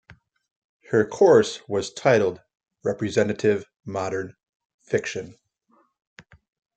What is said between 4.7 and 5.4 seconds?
Fiction.